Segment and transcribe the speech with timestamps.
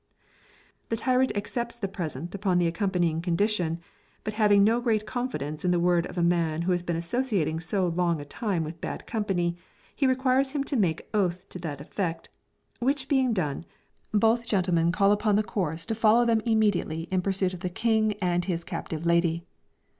[0.89, 3.79] The tyrant accepts the present upon the accompanying condition,
[4.23, 7.59] but having no great confidence in the word of a man who has been associating
[7.59, 9.57] so long a time with bad company,
[9.95, 12.29] he requires him to make oath to that effect;
[12.79, 13.63] which being done,
[14.11, 18.13] both gentlemen call upon the chorus to follow them immediately in pursuit of the king
[18.13, 19.45] and his captive lady.